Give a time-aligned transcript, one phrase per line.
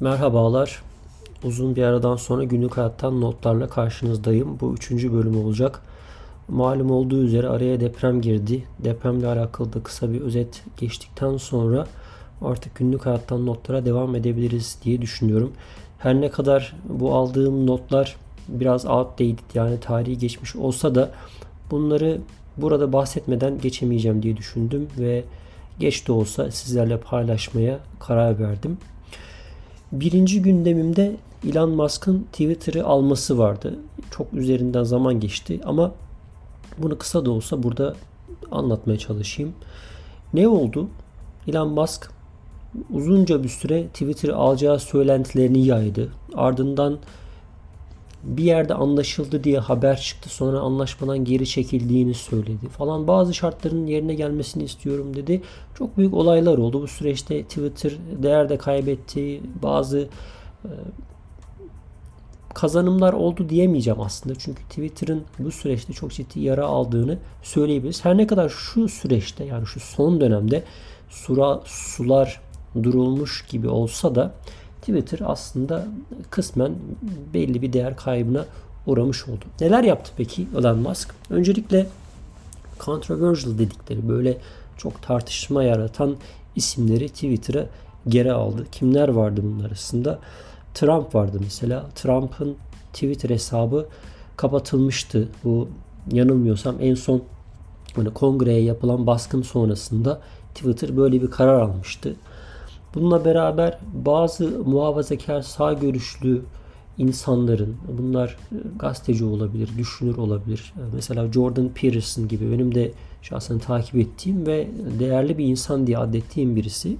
[0.00, 0.82] Merhabalar.
[1.44, 4.60] Uzun bir aradan sonra günlük hayattan notlarla karşınızdayım.
[4.60, 5.82] Bu üçüncü bölüm olacak.
[6.48, 8.64] Malum olduğu üzere araya deprem girdi.
[8.84, 11.86] Depremle alakalı da kısa bir özet geçtikten sonra
[12.42, 15.52] artık günlük hayattan notlara devam edebiliriz diye düşünüyorum.
[15.98, 18.16] Her ne kadar bu aldığım notlar
[18.48, 21.10] biraz outdated yani tarihi geçmiş olsa da
[21.70, 22.20] bunları
[22.56, 25.24] burada bahsetmeden geçemeyeceğim diye düşündüm ve
[25.78, 28.78] geç de olsa sizlerle paylaşmaya karar verdim.
[29.94, 31.16] Birinci gündemimde
[31.50, 33.78] Elon Musk'ın Twitter'ı alması vardı.
[34.10, 35.92] Çok üzerinden zaman geçti ama
[36.78, 37.94] bunu kısa da olsa burada
[38.50, 39.52] anlatmaya çalışayım.
[40.34, 40.88] Ne oldu?
[41.48, 42.10] Elon Musk
[42.90, 46.08] uzunca bir süre Twitter'ı alacağı söylentilerini yaydı.
[46.34, 46.98] Ardından
[48.24, 50.28] bir yerde anlaşıldı diye haber çıktı.
[50.28, 53.08] Sonra anlaşmadan geri çekildiğini söyledi falan.
[53.08, 55.42] Bazı şartların yerine gelmesini istiyorum dedi.
[55.78, 56.82] Çok büyük olaylar oldu.
[56.82, 59.40] Bu süreçte Twitter değer de kaybetti.
[59.62, 59.98] Bazı
[60.64, 60.70] e,
[62.54, 64.34] kazanımlar oldu diyemeyeceğim aslında.
[64.38, 68.04] Çünkü Twitter'ın bu süreçte çok ciddi yara aldığını söyleyebiliriz.
[68.04, 70.64] Her ne kadar şu süreçte yani şu son dönemde
[71.10, 72.40] sura, sular
[72.82, 74.34] durulmuş gibi olsa da
[74.86, 75.86] Twitter aslında
[76.30, 76.74] kısmen
[77.34, 78.44] belli bir değer kaybına
[78.86, 79.44] uğramış oldu.
[79.60, 81.14] Neler yaptı peki Elon Musk?
[81.30, 81.86] Öncelikle
[82.80, 84.38] controversial dedikleri böyle
[84.76, 86.16] çok tartışma yaratan
[86.56, 87.66] isimleri Twitter'a
[88.08, 88.66] geri aldı.
[88.72, 90.18] Kimler vardı bunlar arasında?
[90.74, 91.86] Trump vardı mesela.
[91.94, 92.56] Trump'ın
[92.92, 93.86] Twitter hesabı
[94.36, 95.28] kapatılmıştı.
[95.44, 95.68] Bu
[96.12, 97.22] yanılmıyorsam en son
[97.96, 100.20] hani kongreye yapılan baskın sonrasında
[100.54, 102.16] Twitter böyle bir karar almıştı.
[102.94, 106.42] Bununla beraber bazı muhafazakar sağ görüşlü
[106.98, 110.72] insanların bunlar e, gazeteci olabilir, düşünür olabilir.
[110.76, 112.92] E, mesela Jordan Peterson gibi benim de
[113.22, 116.96] şahsen takip ettiğim ve değerli bir insan diye adettiğim birisi.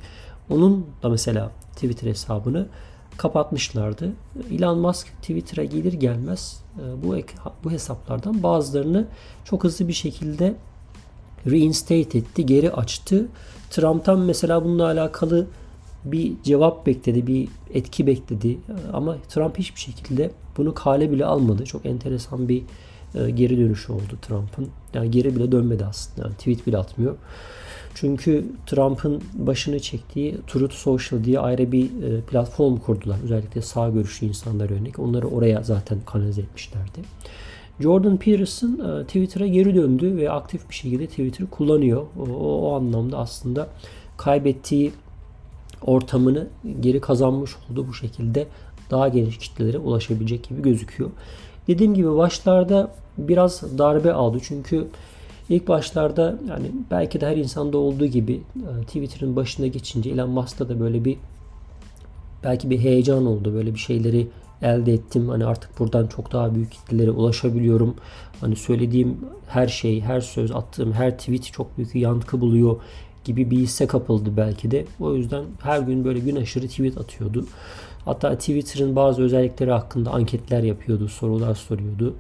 [0.51, 2.67] Onun da mesela Twitter hesabını
[3.17, 4.13] kapatmışlardı.
[4.51, 7.17] Elon Musk Twitter'a gelir gelmez e, bu
[7.65, 9.07] bu hesaplardan bazılarını
[9.45, 10.55] çok hızlı bir şekilde
[11.47, 13.27] reinstate etti, geri açtı.
[13.71, 15.47] Trump'tan mesela bununla alakalı
[16.05, 18.59] bir cevap bekledi, bir etki bekledi.
[18.93, 21.65] Ama Trump hiçbir şekilde bunu kale bile almadı.
[21.65, 22.63] Çok enteresan bir
[23.15, 24.69] e, geri dönüşü oldu Trump'ın.
[24.95, 26.27] Yani geri bile dönmedi aslında.
[26.27, 27.17] Yani tweet bile atmıyor.
[27.95, 33.17] Çünkü Trump'ın başını çektiği Truth Social diye ayrı bir e, platform kurdular.
[33.25, 34.99] Özellikle sağ görüşlü insanlara yönelik.
[34.99, 37.01] Onları oraya zaten kanalize etmişlerdi.
[37.81, 42.07] Jordan Peterson e, Twitter'a geri döndü ve aktif bir şekilde Twitter kullanıyor.
[42.19, 43.69] O, o anlamda aslında
[44.17, 44.93] kaybettiği
[45.85, 46.47] ortamını
[46.81, 48.47] geri kazanmış oldu bu şekilde
[48.91, 51.11] daha geniş kitlelere ulaşabilecek gibi gözüküyor.
[51.69, 54.89] Dediğim gibi başlarda biraz darbe aldı çünkü
[55.49, 60.69] ilk başlarda yani belki de her insanda olduğu gibi e, Twitter'ın başına geçince Elon Musk'ta
[60.69, 61.17] da böyle bir
[62.45, 63.55] belki bir heyecan oldu.
[63.55, 64.29] Böyle bir şeyleri
[64.63, 65.29] elde ettim.
[65.29, 67.95] Hani artık buradan çok daha büyük kitlelere ulaşabiliyorum.
[68.41, 69.19] Hani söylediğim
[69.49, 72.77] her şey, her söz, attığım her tweet çok büyük yankı buluyor
[73.25, 74.85] gibi bir hisse kapıldı belki de.
[75.01, 77.47] O yüzden her gün böyle gün aşırı tweet atıyordu.
[78.05, 82.15] Hatta Twitter'ın bazı özellikleri hakkında anketler yapıyordu, sorular soruyordu.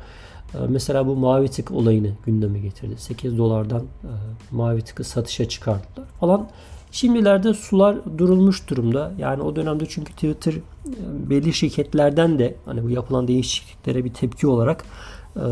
[0.54, 2.94] Ee, mesela bu mavi tık olayını gündeme getirdi.
[2.98, 4.10] 8 dolardan e,
[4.50, 6.48] mavi tıkı satışa çıkardılar falan.
[6.92, 9.12] Şimdilerde sular durulmuş durumda.
[9.18, 10.60] Yani o dönemde çünkü Twitter e,
[11.30, 14.84] belli şirketlerden de hani bu yapılan değişikliklere bir tepki olarak
[15.36, 15.44] e,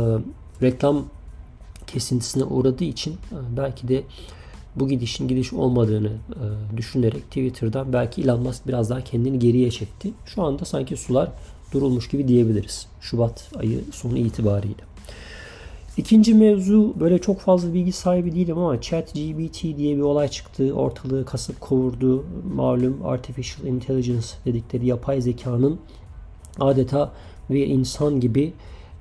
[0.62, 1.04] reklam
[1.86, 3.16] kesintisine uğradığı için
[3.56, 4.02] belki de
[4.76, 10.10] bu gidişin gidiş olmadığını e, düşünerek Twitter'dan belki Elon Musk biraz daha kendini geriye çekti.
[10.26, 11.32] Şu anda sanki sular
[11.72, 12.86] durulmuş gibi diyebiliriz.
[13.00, 14.82] Şubat ayı sonu itibariyle.
[15.96, 20.72] İkinci mevzu böyle çok fazla bilgi sahibi değilim ama ChatGPT diye bir olay çıktı.
[20.72, 22.24] Ortalığı kasıp kovurdu.
[22.54, 25.78] Malum Artificial Intelligence dedikleri yapay zekanın
[26.60, 27.12] adeta
[27.50, 28.52] bir insan gibi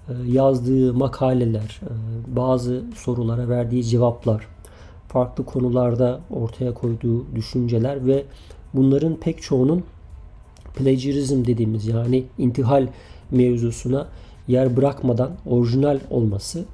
[0.09, 1.91] e, yazdığı makaleler, e,
[2.35, 4.47] bazı sorulara verdiği cevaplar,
[5.11, 8.23] farklı konularda ortaya koyduğu düşünceler ve
[8.73, 9.83] bunların pek çoğunun
[10.75, 12.87] plagiarism dediğimiz yani intihal
[13.31, 14.07] mevzusuna
[14.47, 16.65] yer bırakmadan orijinal olması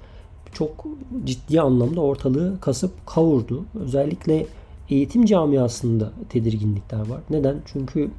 [0.54, 0.86] çok
[1.26, 3.66] ciddi anlamda ortalığı kasıp kavurdu.
[3.80, 4.46] Özellikle
[4.90, 7.20] eğitim camiasında tedirginlikler var.
[7.30, 7.56] Neden?
[7.66, 8.12] Çünkü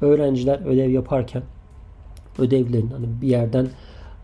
[0.00, 1.42] öğrenciler ödev yaparken
[2.38, 3.68] ödevlerini hani bir yerden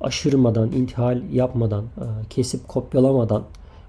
[0.01, 3.43] aşırmadan, intihal yapmadan, e, kesip kopyalamadan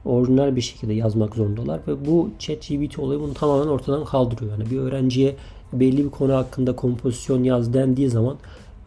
[0.06, 4.52] orijinal bir şekilde yazmak zorundalar ve bu ChatGPT olayı bunu tamamen ortadan kaldırıyor.
[4.52, 5.36] Yani bir öğrenciye
[5.74, 8.38] belli bir konu hakkında kompozisyon yaz dendiği zaman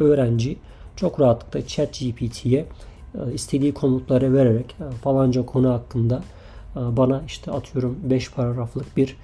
[0.00, 0.56] öğrenci
[0.96, 2.66] çok rahatlıkla ChatGPT'ye
[3.14, 6.22] e, istediği komutları vererek e, falanca konu hakkında
[6.76, 9.16] e, bana işte atıyorum 5 paragraflık bir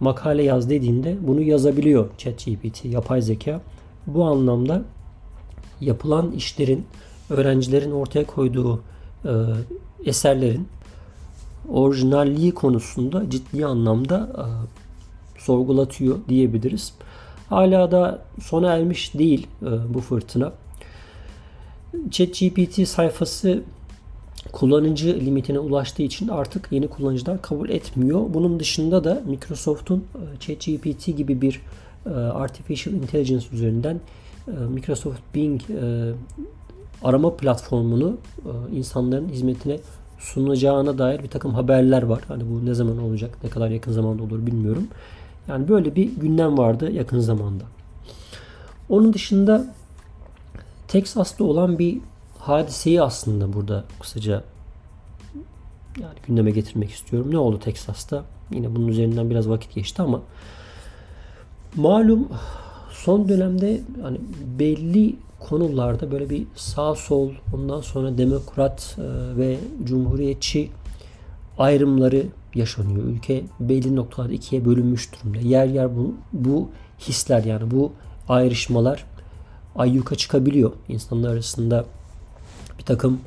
[0.00, 3.60] makale yaz dediğinde bunu yazabiliyor ChatGPT, yapay zeka.
[4.06, 4.82] bu anlamda
[5.80, 6.86] yapılan işlerin,
[7.30, 8.80] öğrencilerin ortaya koyduğu
[10.04, 10.68] eserlerin
[11.68, 14.44] orijinalliği konusunda ciddi anlamda e,
[15.40, 16.94] sorgulatıyor diyebiliriz.
[17.48, 20.52] Hala da sona ermiş değil e, bu fırtına.
[22.10, 23.62] ChatGPT sayfası
[24.52, 28.24] kullanıcı limitine ulaştığı için artık yeni kullanıcılar kabul etmiyor.
[28.34, 31.60] Bunun dışında da Microsoft'un e, ChatGPT gibi bir
[32.06, 34.00] e, Artificial Intelligence üzerinden
[34.48, 35.60] e, Microsoft Bing
[37.02, 38.16] arama platformunu
[38.72, 39.78] insanların hizmetine
[40.18, 42.22] sunacağına dair bir takım haberler var.
[42.28, 44.88] Hani bu ne zaman olacak, ne kadar yakın zamanda olur bilmiyorum.
[45.48, 47.64] Yani böyle bir gündem vardı yakın zamanda.
[48.88, 49.74] Onun dışında
[50.88, 51.98] Texas'ta olan bir
[52.38, 54.44] hadiseyi aslında burada kısaca
[56.00, 57.30] yani gündeme getirmek istiyorum.
[57.30, 58.24] Ne oldu Texas'ta?
[58.50, 60.20] Yine bunun üzerinden biraz vakit geçti ama
[61.76, 62.28] malum
[62.90, 64.20] son dönemde hani
[64.58, 65.16] belli
[65.48, 70.70] konularda böyle bir sağ sol ondan sonra demokrat e, ve cumhuriyetçi
[71.58, 73.04] ayrımları yaşanıyor.
[73.04, 75.38] Ülke belli noktalarda ikiye bölünmüş durumda.
[75.38, 76.68] Yer yer bu, bu
[77.00, 77.92] hisler yani bu
[78.28, 79.04] ayrışmalar
[79.76, 80.72] ayyuka çıkabiliyor.
[80.88, 81.84] İnsanlar arasında
[82.78, 83.20] bir takım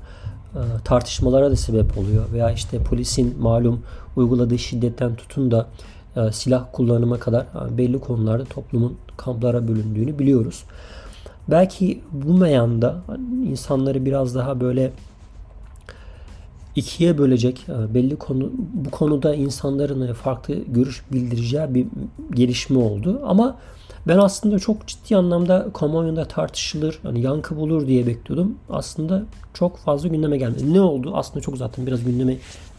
[0.55, 2.25] e, tartışmalara da sebep oluyor.
[2.33, 3.83] Veya işte polisin malum
[4.15, 5.67] uyguladığı şiddetten tutun da
[6.15, 7.45] e, silah kullanıma kadar
[7.77, 10.63] belli konularda toplumun kamplara bölündüğünü biliyoruz.
[11.49, 13.01] Belki bu meyanda
[13.49, 14.91] insanları biraz daha böyle
[16.75, 21.87] ikiye bölecek e, belli konu bu konuda insanların farklı görüş bildireceği bir
[22.33, 23.21] gelişme oldu.
[23.25, 23.57] Ama
[24.07, 28.55] ben aslında çok ciddi anlamda kamuoyunda tartışılır, hani yankı bulur diye bekliyordum.
[28.69, 29.23] Aslında
[29.53, 30.73] çok fazla gündeme gelmedi.
[30.73, 31.11] Ne oldu?
[31.15, 32.33] Aslında çok zaten biraz gündeme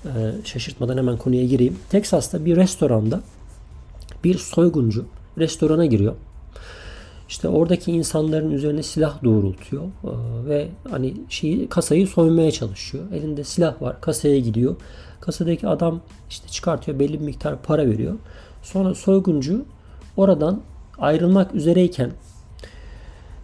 [0.05, 0.11] e,
[0.45, 1.77] şaşırtmadan hemen konuya gireyim.
[1.91, 3.21] Texas'ta bir restoranda
[4.25, 5.05] bir soyguncu
[5.39, 6.15] restorana giriyor.
[7.29, 9.89] İşte oradaki insanların üzerine silah doğrultuyor e,
[10.49, 13.05] ve hani şeyi kasayı soymaya çalışıyor.
[13.13, 14.77] Elinde silah var, kasaya gidiyor.
[15.21, 18.15] Kasadaki adam işte çıkartıyor, belli bir miktar para veriyor.
[18.63, 19.65] Sonra soyguncu
[20.17, 20.61] oradan
[20.99, 22.11] ayrılmak üzereyken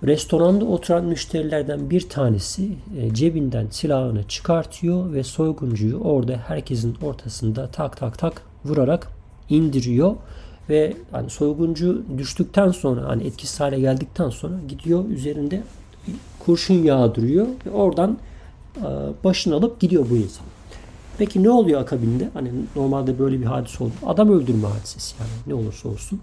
[0.02, 7.96] restoranda oturan müşterilerden bir tanesi e, cebinden silahını çıkartıyor ve soyguncuyu orada herkesin ortasında tak
[7.96, 9.08] tak tak vurarak
[9.48, 10.16] indiriyor
[10.69, 15.62] ve hani soyguncu düştükten sonra hani etkisiz hale geldikten sonra gidiyor üzerinde
[16.46, 18.19] kurşun yağdırıyor ve oradan
[18.76, 18.82] e,
[19.25, 20.46] başını alıp gidiyor bu insan.
[21.19, 22.28] Peki ne oluyor akabinde?
[22.34, 23.93] Hani normalde böyle bir hadise oldu.
[24.06, 26.20] Adam öldürme hadisesi yani ne olursa olsun.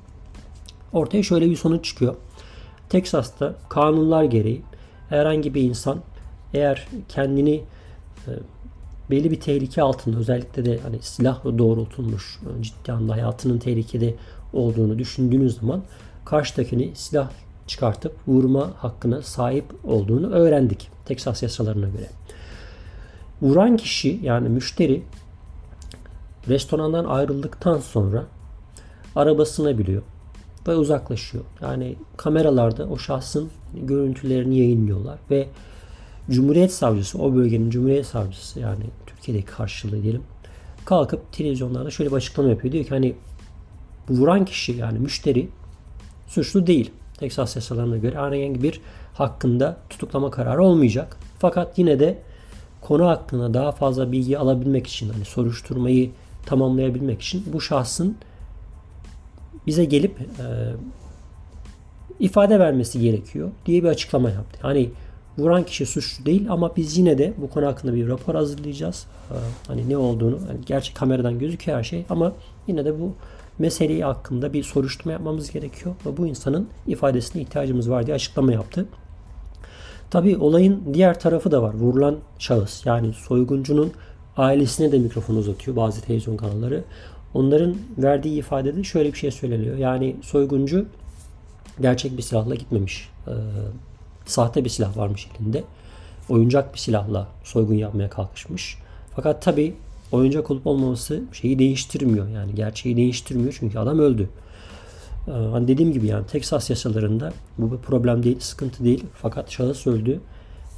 [0.94, 2.16] Ortaya şöyle bir sonuç çıkıyor.
[2.90, 4.62] Teksas'ta kanunlar gereği
[5.10, 5.98] herhangi bir insan
[6.54, 7.56] eğer kendini
[8.28, 8.32] e,
[9.12, 14.16] belli bir tehlike altında özellikle de hani silahla doğrultulmuş ciddi anlamda hayatının tehlikede
[14.54, 15.82] olduğunu düşündüğünüz zaman
[16.26, 17.30] karşıdakini silah
[17.68, 20.90] çıkartıp vurma hakkına sahip olduğunu öğrendik.
[21.06, 22.10] Teksas yasalarına göre.
[23.42, 25.04] Vuran kişi yani müşteri
[26.48, 28.26] restorandan ayrıldıktan sonra
[29.16, 30.02] arabasına biliyor
[30.68, 31.44] ve uzaklaşıyor.
[31.62, 35.48] Yani kameralarda o şahsın görüntülerini yayınlıyorlar ve
[36.30, 40.22] Cumhuriyet Savcısı, o bölgenin Cumhuriyet Savcısı yani Türkiye'deki karşılığı diyelim
[40.86, 42.74] kalkıp televizyonlarda şöyle bir açıklama yapıyor.
[42.74, 43.16] Diyor ki hani
[44.10, 45.50] bu vuran kişi yani müşteri
[46.28, 46.92] suçlu değil.
[47.18, 48.82] Teksas yasalarına göre herhangi bir
[49.14, 51.18] hakkında tutuklama kararı olmayacak.
[51.40, 52.18] Fakat yine de
[52.82, 56.12] konu hakkında daha fazla bilgi alabilmek için hani soruşturmayı
[56.46, 58.18] tamamlayabilmek için bu şahsın
[59.68, 60.26] bize gelip e,
[62.20, 64.60] ifade vermesi gerekiyor diye bir açıklama yaptı.
[64.62, 64.90] Hani
[65.42, 69.06] vuran kişi suçlu değil ama biz yine de bu konu hakkında bir rapor hazırlayacağız.
[69.32, 69.36] E,
[69.68, 72.34] hani ne olduğunu, yani gerçi kameradan gözüküyor her şey ama
[72.68, 73.14] yine de bu
[73.60, 78.86] meseleyi hakkında bir soruşturma yapmamız gerekiyor ve bu insanın ifadesine ihtiyacımız var diye açıklama yaptı.
[80.10, 81.74] Tabi olayın diğer tarafı da var.
[81.74, 83.92] Vurulan şahıs yani soyguncunun
[84.38, 86.84] ailesine de mikrofon uzatıyor bazı televizyon kanalları.
[87.34, 89.78] Onların verdiği ifadede şöyle bir şey söyleniyor.
[89.78, 90.86] Yani soyguncu
[91.82, 93.10] gerçek bir silahla gitmemiş.
[93.28, 93.32] Ee,
[94.32, 95.64] sahte bir silah varmış elinde.
[96.30, 98.78] Oyuncak bir silahla soygun yapmaya kalkışmış.
[99.16, 99.74] Fakat tabi
[100.12, 102.28] oyuncak olup olmaması şeyi değiştirmiyor.
[102.28, 104.30] Yani gerçeği değiştirmiyor çünkü adam öldü.
[105.28, 109.04] Ee, hani dediğim gibi yani Texas yasalarında bu bir problem değil, sıkıntı değil.
[109.22, 110.20] Fakat şahıs öldü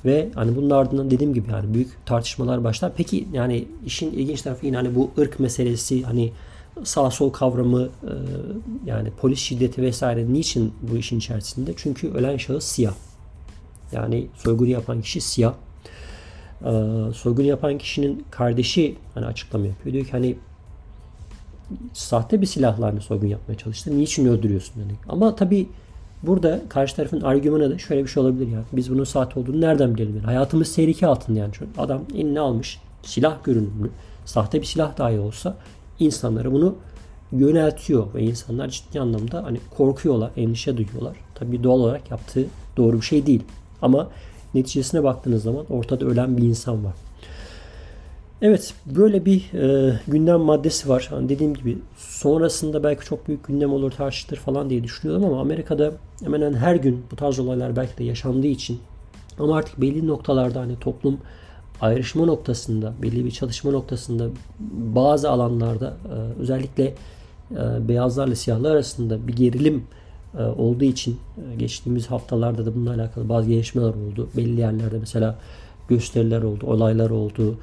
[0.05, 2.91] ve hani bunun ardından dediğim gibi yani büyük tartışmalar başlar.
[2.97, 6.31] Peki yani işin ilginç tarafı yine hani bu ırk meselesi hani
[6.83, 8.13] sağ sol kavramı e,
[8.85, 11.73] yani polis şiddeti vesaire niçin bu işin içerisinde?
[11.77, 12.93] Çünkü ölen şahıs siyah.
[13.93, 15.53] Yani soygunu yapan kişi siyah.
[16.65, 16.71] E,
[17.13, 19.93] soygunu yapan kişinin kardeşi hani açıklama yapıyor.
[19.93, 20.35] Diyor ki hani
[21.93, 23.97] sahte bir silahla hani soygun yapmaya çalıştı.
[23.97, 24.81] Niçin öldürüyorsun?
[24.81, 24.91] Yani.
[25.09, 25.67] Ama tabii
[26.23, 28.63] Burada karşı tarafın argümanı da şöyle bir şey olabilir ya.
[28.73, 30.15] Biz bunun sahte olduğunu nereden bilelim?
[30.15, 31.51] Yani hayatımız tehlike altında yani.
[31.77, 33.89] Adam eline almış silah görünümlü.
[34.25, 35.57] Sahte bir silah dahi olsa
[35.99, 36.75] insanlara bunu
[37.31, 41.17] yöneltiyor ve insanlar ciddi anlamda hani korkuyorlar, endişe duyuyorlar.
[41.35, 42.45] Tabii doğal olarak yaptığı
[42.77, 43.43] doğru bir şey değil.
[43.83, 44.09] Ama
[44.53, 46.93] neticesine baktığınız zaman ortada ölen bir insan var.
[48.41, 51.07] Evet böyle bir e, gündem maddesi var.
[51.09, 55.91] Hani dediğim gibi sonrasında belki çok büyük gündem olur tartışılır falan diye düşünüyordum ama Amerika'da
[56.23, 58.79] hemen hemen her gün bu tarz olaylar belki de yaşandığı için
[59.39, 61.17] ama artık belli noktalarda hani toplum
[61.81, 64.27] ayrışma noktasında, belli bir çalışma noktasında
[64.95, 66.83] bazı alanlarda e, özellikle
[67.51, 69.83] e, beyazlarla siyahlar arasında bir gerilim
[70.41, 74.29] olduğu için e, geçtiğimiz haftalarda da bununla alakalı bazı gelişmeler oldu.
[74.37, 75.39] Belli yerlerde mesela
[75.87, 77.57] gösteriler oldu, olaylar oldu.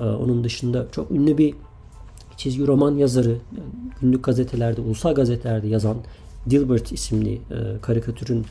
[0.00, 1.54] E, onun dışında çok ünlü bir
[2.36, 3.36] çizgi roman yazarı,
[4.00, 5.96] günlük gazetelerde, ulusal gazetelerde yazan
[6.50, 7.40] Dilbert isimli
[7.82, 8.46] karikatürün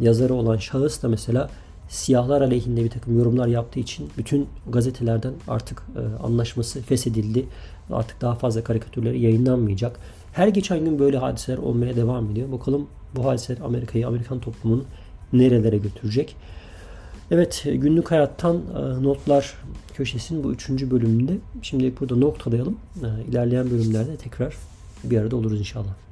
[0.00, 1.50] yazarı olan şahıs da mesela
[1.88, 5.82] siyahlar aleyhinde bir takım yorumlar yaptığı için bütün gazetelerden artık
[6.22, 7.46] anlaşması feshedildi.
[7.90, 10.00] Artık daha fazla karikatürleri yayınlanmayacak.
[10.32, 12.52] Her geçen gün böyle hadiseler olmaya devam ediyor.
[12.52, 14.84] Bakalım bu hadiseler Amerika'yı, Amerikan toplumunu
[15.32, 16.36] nerelere götürecek.
[17.30, 19.54] Evet günlük hayattan e, notlar
[19.94, 21.32] köşesinin bu üçüncü bölümünde.
[21.62, 22.78] Şimdi burada noktadayalım.
[23.02, 24.56] E, ilerleyen bölümlerde tekrar
[25.04, 26.07] bir arada oluruz inşallah.